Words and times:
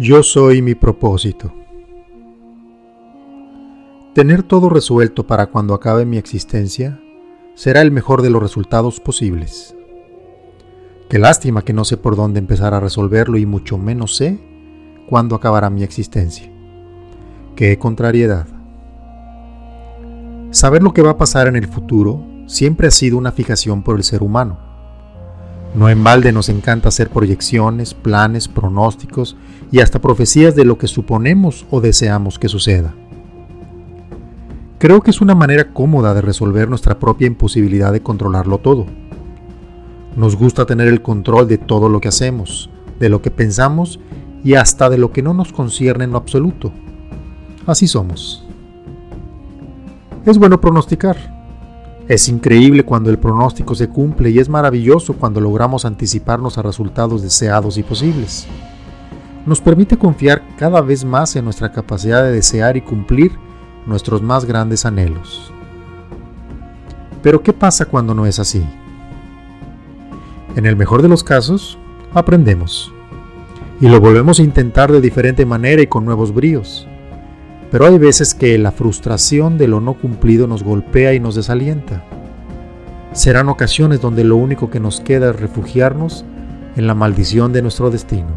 Yo 0.00 0.22
soy 0.22 0.62
mi 0.62 0.76
propósito. 0.76 1.52
Tener 4.14 4.44
todo 4.44 4.68
resuelto 4.68 5.26
para 5.26 5.46
cuando 5.46 5.74
acabe 5.74 6.06
mi 6.06 6.18
existencia 6.18 7.00
será 7.56 7.82
el 7.82 7.90
mejor 7.90 8.22
de 8.22 8.30
los 8.30 8.40
resultados 8.40 9.00
posibles. 9.00 9.74
Qué 11.08 11.18
lástima 11.18 11.62
que 11.62 11.72
no 11.72 11.84
sé 11.84 11.96
por 11.96 12.14
dónde 12.14 12.38
empezar 12.38 12.74
a 12.74 12.80
resolverlo 12.80 13.38
y 13.38 13.46
mucho 13.46 13.76
menos 13.76 14.14
sé 14.14 14.38
cuándo 15.08 15.34
acabará 15.34 15.68
mi 15.68 15.82
existencia. 15.82 16.48
Qué 17.56 17.76
contrariedad. 17.76 18.46
Saber 20.52 20.80
lo 20.80 20.94
que 20.94 21.02
va 21.02 21.10
a 21.10 21.18
pasar 21.18 21.48
en 21.48 21.56
el 21.56 21.66
futuro 21.66 22.24
siempre 22.46 22.86
ha 22.86 22.92
sido 22.92 23.18
una 23.18 23.32
fijación 23.32 23.82
por 23.82 23.96
el 23.96 24.04
ser 24.04 24.22
humano. 24.22 24.67
No 25.74 25.88
en 25.88 26.02
balde 26.02 26.32
nos 26.32 26.48
encanta 26.48 26.88
hacer 26.88 27.10
proyecciones, 27.10 27.94
planes, 27.94 28.48
pronósticos 28.48 29.36
y 29.70 29.80
hasta 29.80 30.00
profecías 30.00 30.54
de 30.54 30.64
lo 30.64 30.78
que 30.78 30.88
suponemos 30.88 31.66
o 31.70 31.80
deseamos 31.80 32.38
que 32.38 32.48
suceda. 32.48 32.94
Creo 34.78 35.02
que 35.02 35.10
es 35.10 35.20
una 35.20 35.34
manera 35.34 35.72
cómoda 35.72 36.14
de 36.14 36.20
resolver 36.20 36.68
nuestra 36.68 36.98
propia 36.98 37.26
imposibilidad 37.26 37.92
de 37.92 38.02
controlarlo 38.02 38.58
todo. 38.58 38.86
Nos 40.16 40.36
gusta 40.36 40.66
tener 40.66 40.88
el 40.88 41.02
control 41.02 41.48
de 41.48 41.58
todo 41.58 41.88
lo 41.88 42.00
que 42.00 42.08
hacemos, 42.08 42.70
de 42.98 43.08
lo 43.08 43.20
que 43.20 43.30
pensamos 43.30 44.00
y 44.44 44.54
hasta 44.54 44.88
de 44.88 44.98
lo 44.98 45.12
que 45.12 45.22
no 45.22 45.34
nos 45.34 45.52
concierne 45.52 46.04
en 46.04 46.12
lo 46.12 46.18
absoluto. 46.18 46.72
Así 47.66 47.86
somos. 47.86 48.46
Es 50.24 50.38
bueno 50.38 50.60
pronosticar, 50.60 51.37
es 52.08 52.26
increíble 52.30 52.84
cuando 52.84 53.10
el 53.10 53.18
pronóstico 53.18 53.74
se 53.74 53.88
cumple 53.88 54.30
y 54.30 54.38
es 54.38 54.48
maravilloso 54.48 55.12
cuando 55.12 55.42
logramos 55.42 55.84
anticiparnos 55.84 56.56
a 56.56 56.62
resultados 56.62 57.22
deseados 57.22 57.76
y 57.76 57.82
posibles. 57.82 58.46
Nos 59.44 59.60
permite 59.60 59.98
confiar 59.98 60.42
cada 60.56 60.80
vez 60.80 61.04
más 61.04 61.36
en 61.36 61.44
nuestra 61.44 61.70
capacidad 61.70 62.22
de 62.24 62.32
desear 62.32 62.78
y 62.78 62.80
cumplir 62.80 63.32
nuestros 63.86 64.22
más 64.22 64.46
grandes 64.46 64.86
anhelos. 64.86 65.52
Pero 67.22 67.42
¿qué 67.42 67.52
pasa 67.52 67.84
cuando 67.84 68.14
no 68.14 68.24
es 68.24 68.38
así? 68.38 68.64
En 70.56 70.64
el 70.64 70.76
mejor 70.76 71.02
de 71.02 71.08
los 71.08 71.22
casos, 71.22 71.78
aprendemos. 72.14 72.90
Y 73.82 73.88
lo 73.88 74.00
volvemos 74.00 74.40
a 74.40 74.42
intentar 74.42 74.90
de 74.90 75.02
diferente 75.02 75.44
manera 75.44 75.82
y 75.82 75.86
con 75.86 76.06
nuevos 76.06 76.32
bríos. 76.32 76.88
Pero 77.70 77.86
hay 77.86 77.98
veces 77.98 78.34
que 78.34 78.56
la 78.56 78.72
frustración 78.72 79.58
de 79.58 79.68
lo 79.68 79.80
no 79.80 79.94
cumplido 79.94 80.46
nos 80.46 80.62
golpea 80.62 81.12
y 81.12 81.20
nos 81.20 81.34
desalienta. 81.34 82.02
Serán 83.12 83.48
ocasiones 83.48 84.00
donde 84.00 84.24
lo 84.24 84.36
único 84.36 84.70
que 84.70 84.80
nos 84.80 85.00
queda 85.00 85.30
es 85.30 85.36
refugiarnos 85.36 86.24
en 86.76 86.86
la 86.86 86.94
maldición 86.94 87.52
de 87.52 87.62
nuestro 87.62 87.90
destino. 87.90 88.28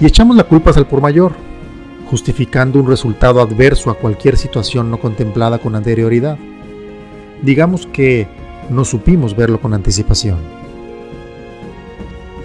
Y 0.00 0.06
echamos 0.06 0.36
la 0.36 0.44
culpa 0.44 0.70
al 0.70 0.86
por 0.86 1.02
mayor, 1.02 1.32
justificando 2.10 2.80
un 2.80 2.88
resultado 2.88 3.42
adverso 3.42 3.90
a 3.90 3.94
cualquier 3.94 4.38
situación 4.38 4.90
no 4.90 4.98
contemplada 4.98 5.58
con 5.58 5.74
anterioridad. 5.74 6.38
Digamos 7.42 7.86
que 7.86 8.26
no 8.70 8.84
supimos 8.84 9.36
verlo 9.36 9.60
con 9.60 9.74
anticipación. 9.74 10.38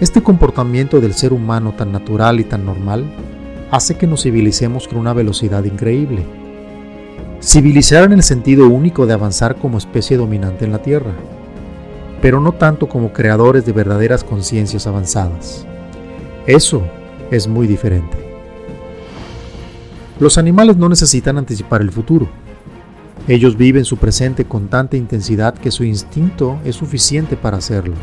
Este 0.00 0.22
comportamiento 0.22 1.00
del 1.00 1.14
ser 1.14 1.32
humano 1.32 1.72
tan 1.72 1.92
natural 1.92 2.40
y 2.40 2.44
tan 2.44 2.66
normal 2.66 3.04
hace 3.70 3.96
que 3.96 4.06
nos 4.06 4.22
civilicemos 4.22 4.86
con 4.88 4.98
una 4.98 5.12
velocidad 5.12 5.64
increíble. 5.64 6.24
Civilizar 7.40 8.04
en 8.04 8.12
el 8.12 8.22
sentido 8.22 8.68
único 8.68 9.06
de 9.06 9.14
avanzar 9.14 9.56
como 9.56 9.78
especie 9.78 10.16
dominante 10.16 10.64
en 10.64 10.72
la 10.72 10.82
Tierra, 10.82 11.12
pero 12.22 12.40
no 12.40 12.52
tanto 12.52 12.88
como 12.88 13.12
creadores 13.12 13.66
de 13.66 13.72
verdaderas 13.72 14.24
conciencias 14.24 14.86
avanzadas. 14.86 15.66
Eso 16.46 16.82
es 17.30 17.46
muy 17.46 17.66
diferente. 17.66 18.16
Los 20.18 20.38
animales 20.38 20.76
no 20.76 20.88
necesitan 20.88 21.36
anticipar 21.36 21.82
el 21.82 21.92
futuro. 21.92 22.28
Ellos 23.28 23.56
viven 23.56 23.84
su 23.84 23.96
presente 23.96 24.44
con 24.44 24.68
tanta 24.68 24.96
intensidad 24.96 25.54
que 25.54 25.70
su 25.70 25.84
instinto 25.84 26.58
es 26.64 26.76
suficiente 26.76 27.36
para 27.36 27.58
hacerlo. 27.58 27.94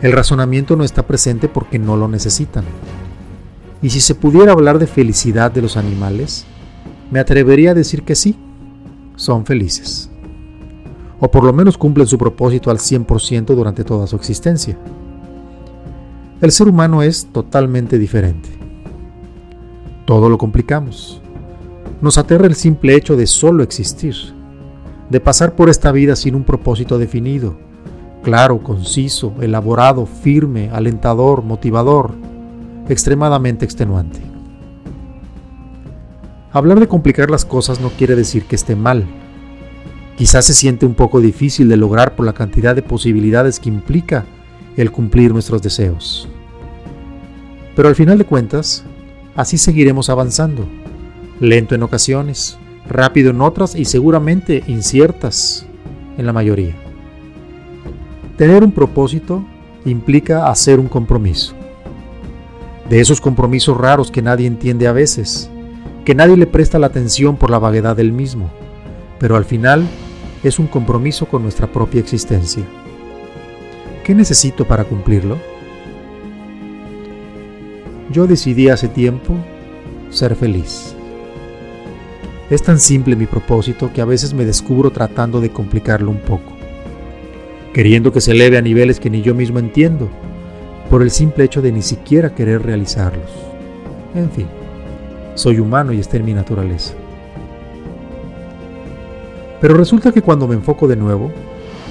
El 0.00 0.12
razonamiento 0.12 0.74
no 0.74 0.82
está 0.82 1.06
presente 1.06 1.48
porque 1.48 1.78
no 1.78 1.96
lo 1.96 2.08
necesitan. 2.08 2.64
Y 3.82 3.90
si 3.90 4.00
se 4.00 4.14
pudiera 4.14 4.52
hablar 4.52 4.78
de 4.78 4.86
felicidad 4.86 5.50
de 5.50 5.60
los 5.60 5.76
animales, 5.76 6.46
me 7.10 7.18
atrevería 7.18 7.72
a 7.72 7.74
decir 7.74 8.04
que 8.04 8.14
sí, 8.14 8.38
son 9.16 9.44
felices. 9.44 10.08
O 11.20 11.30
por 11.30 11.44
lo 11.44 11.52
menos 11.52 11.76
cumplen 11.76 12.06
su 12.06 12.16
propósito 12.16 12.70
al 12.70 12.78
100% 12.78 13.54
durante 13.54 13.84
toda 13.84 14.06
su 14.06 14.16
existencia. 14.16 14.78
El 16.40 16.52
ser 16.52 16.68
humano 16.68 17.02
es 17.02 17.26
totalmente 17.26 17.98
diferente. 17.98 18.48
Todo 20.04 20.28
lo 20.28 20.38
complicamos. 20.38 21.20
Nos 22.00 22.18
aterra 22.18 22.46
el 22.46 22.54
simple 22.54 22.94
hecho 22.96 23.16
de 23.16 23.26
solo 23.26 23.62
existir, 23.62 24.14
de 25.10 25.20
pasar 25.20 25.54
por 25.54 25.68
esta 25.68 25.92
vida 25.92 26.16
sin 26.16 26.34
un 26.34 26.42
propósito 26.44 26.98
definido, 26.98 27.56
claro, 28.22 28.62
conciso, 28.62 29.34
elaborado, 29.40 30.06
firme, 30.06 30.70
alentador, 30.70 31.42
motivador, 31.44 32.14
extremadamente 32.88 33.64
extenuante. 33.64 34.20
Hablar 36.52 36.80
de 36.80 36.88
complicar 36.88 37.30
las 37.30 37.44
cosas 37.44 37.80
no 37.80 37.90
quiere 37.90 38.14
decir 38.14 38.44
que 38.44 38.56
esté 38.56 38.76
mal. 38.76 39.06
Quizás 40.16 40.44
se 40.44 40.54
siente 40.54 40.84
un 40.84 40.94
poco 40.94 41.20
difícil 41.20 41.68
de 41.68 41.76
lograr 41.76 42.14
por 42.14 42.26
la 42.26 42.34
cantidad 42.34 42.76
de 42.76 42.82
posibilidades 42.82 43.58
que 43.58 43.70
implica 43.70 44.26
el 44.76 44.92
cumplir 44.92 45.32
nuestros 45.32 45.62
deseos. 45.62 46.28
Pero 47.74 47.88
al 47.88 47.94
final 47.94 48.18
de 48.18 48.24
cuentas, 48.24 48.84
así 49.34 49.56
seguiremos 49.56 50.10
avanzando, 50.10 50.66
lento 51.40 51.74
en 51.74 51.82
ocasiones, 51.82 52.58
rápido 52.86 53.30
en 53.30 53.40
otras 53.40 53.74
y 53.74 53.86
seguramente 53.86 54.62
inciertas 54.66 55.64
en 56.18 56.26
la 56.26 56.34
mayoría. 56.34 56.74
Tener 58.36 58.62
un 58.62 58.72
propósito 58.72 59.42
implica 59.86 60.48
hacer 60.48 60.78
un 60.78 60.88
compromiso 60.88 61.54
de 62.92 63.00
esos 63.00 63.22
compromisos 63.22 63.74
raros 63.74 64.10
que 64.10 64.20
nadie 64.20 64.46
entiende 64.46 64.86
a 64.86 64.92
veces, 64.92 65.48
que 66.04 66.14
nadie 66.14 66.36
le 66.36 66.46
presta 66.46 66.78
la 66.78 66.88
atención 66.88 67.38
por 67.38 67.48
la 67.48 67.58
vaguedad 67.58 67.96
del 67.96 68.12
mismo, 68.12 68.50
pero 69.18 69.34
al 69.34 69.46
final 69.46 69.88
es 70.44 70.58
un 70.58 70.66
compromiso 70.66 71.24
con 71.24 71.42
nuestra 71.42 71.66
propia 71.72 72.00
existencia. 72.00 72.62
¿Qué 74.04 74.14
necesito 74.14 74.66
para 74.66 74.84
cumplirlo? 74.84 75.38
Yo 78.10 78.26
decidí 78.26 78.68
hace 78.68 78.88
tiempo 78.88 79.36
ser 80.10 80.36
feliz. 80.36 80.94
Es 82.50 82.62
tan 82.62 82.78
simple 82.78 83.16
mi 83.16 83.24
propósito 83.24 83.90
que 83.90 84.02
a 84.02 84.04
veces 84.04 84.34
me 84.34 84.44
descubro 84.44 84.90
tratando 84.90 85.40
de 85.40 85.48
complicarlo 85.48 86.10
un 86.10 86.20
poco, 86.20 86.52
queriendo 87.72 88.12
que 88.12 88.20
se 88.20 88.32
eleve 88.32 88.58
a 88.58 88.60
niveles 88.60 89.00
que 89.00 89.08
ni 89.08 89.22
yo 89.22 89.34
mismo 89.34 89.60
entiendo 89.60 90.10
por 90.92 91.00
el 91.00 91.10
simple 91.10 91.44
hecho 91.44 91.62
de 91.62 91.72
ni 91.72 91.80
siquiera 91.80 92.34
querer 92.34 92.64
realizarlos. 92.64 93.30
En 94.14 94.30
fin, 94.30 94.46
soy 95.34 95.58
humano 95.58 95.94
y 95.94 96.00
está 96.00 96.18
en 96.18 96.26
mi 96.26 96.34
naturaleza. 96.34 96.92
Pero 99.62 99.72
resulta 99.72 100.12
que 100.12 100.20
cuando 100.20 100.46
me 100.46 100.54
enfoco 100.54 100.86
de 100.86 100.96
nuevo, 100.96 101.32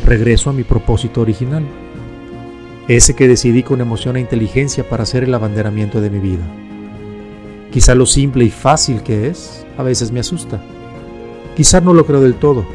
regreso 0.06 0.52
a 0.52 0.54
mi 0.54 0.64
propósito 0.64 1.22
original, 1.22 1.64
ese 2.88 3.16
que 3.16 3.28
decidí 3.28 3.64
con 3.64 3.82
emoción 3.82 4.18
e 4.18 4.20
inteligencia 4.20 4.88
para 4.88 5.02
hacer 5.02 5.24
el 5.24 5.34
abanderamiento 5.34 6.00
de 6.00 6.10
mi 6.12 6.20
vida. 6.20 6.44
Quizá 7.72 7.96
lo 7.96 8.06
simple 8.06 8.44
y 8.44 8.52
fácil 8.52 9.02
que 9.02 9.30
es, 9.30 9.66
a 9.80 9.82
veces 9.82 10.12
me 10.12 10.20
asusta. 10.20 10.62
Quizá 11.56 11.82
no 11.82 11.96
lo 11.96 12.06
creo 12.06 12.22
del 12.22 12.36
todo. 12.36 12.68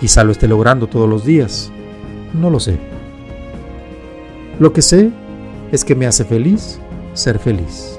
Quizá 0.00 0.24
lo 0.24 0.32
esté 0.32 0.48
logrando 0.48 0.86
todos 0.86 1.06
los 1.06 1.26
días. 1.26 1.70
No 2.32 2.48
lo 2.48 2.60
sé. 2.60 2.78
Lo 4.58 4.72
que 4.72 4.80
sé 4.80 5.10
es 5.72 5.84
que 5.84 5.94
me 5.94 6.06
hace 6.06 6.24
feliz 6.24 6.80
ser 7.12 7.38
feliz. 7.38 7.98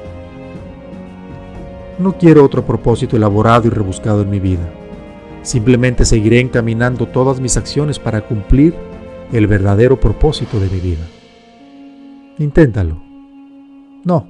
No 1.99 2.17
quiero 2.17 2.43
otro 2.43 2.65
propósito 2.65 3.15
elaborado 3.15 3.67
y 3.67 3.69
rebuscado 3.69 4.21
en 4.21 4.29
mi 4.29 4.39
vida. 4.39 4.67
Simplemente 5.43 6.05
seguiré 6.05 6.39
encaminando 6.39 7.07
todas 7.07 7.39
mis 7.39 7.57
acciones 7.57 7.99
para 7.99 8.21
cumplir 8.21 8.73
el 9.31 9.47
verdadero 9.47 9.99
propósito 9.99 10.59
de 10.59 10.69
mi 10.69 10.79
vida. 10.79 11.05
Inténtalo. 12.37 13.01
No, 14.03 14.27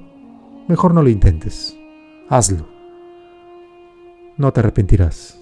mejor 0.68 0.94
no 0.94 1.02
lo 1.02 1.08
intentes. 1.08 1.76
Hazlo. 2.28 2.66
No 4.36 4.52
te 4.52 4.60
arrepentirás. 4.60 5.41